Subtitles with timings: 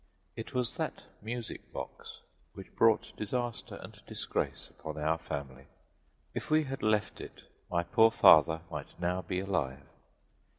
[0.35, 2.21] It was that music box
[2.55, 5.65] which brought disaster and disgrace upon our family.
[6.33, 9.85] If we had left it my poor father might now be alive.